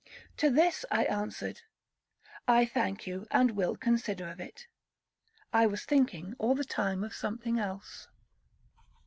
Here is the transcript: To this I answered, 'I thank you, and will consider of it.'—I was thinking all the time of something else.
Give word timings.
To 0.37 0.49
this 0.49 0.83
I 0.89 1.03
answered, 1.05 1.61
'I 2.47 2.65
thank 2.65 3.05
you, 3.05 3.27
and 3.29 3.51
will 3.51 3.75
consider 3.75 4.27
of 4.29 4.39
it.'—I 4.39 5.67
was 5.67 5.85
thinking 5.85 6.33
all 6.39 6.55
the 6.55 6.63
time 6.65 7.03
of 7.03 7.13
something 7.13 7.59
else. 7.59 8.07